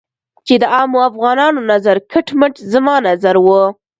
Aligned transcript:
چې 0.47 0.53
د 0.61 0.63
عامو 0.75 0.99
افغانانو 1.09 1.59
نظر 1.71 1.95
کټ 2.11 2.27
مټ 2.39 2.53
زما 2.73 2.95
نظر 3.07 3.35
و. 3.45 3.47